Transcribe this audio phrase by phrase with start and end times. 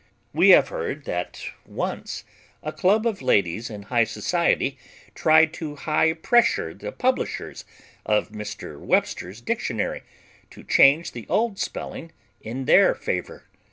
[0.33, 2.23] We have heard that once
[2.63, 4.79] a club of ladies in high society
[5.13, 7.65] tried to high pressure the publishers
[8.03, 8.79] of Mr.
[8.79, 10.01] Webster's dictionary
[10.49, 12.11] to change the old spelling
[12.41, 13.43] in their favor.